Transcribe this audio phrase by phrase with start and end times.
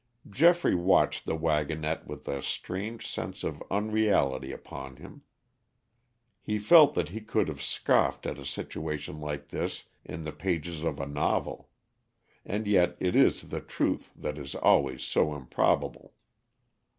[0.27, 5.21] Geoffrey watched the wagonette with a strange sense of unreality upon him.
[6.41, 10.83] He felt that he could have scoffed at a situation like this in the pages
[10.83, 11.69] of a novel.
[12.43, 16.15] And yet it is the truth that is always so improbable.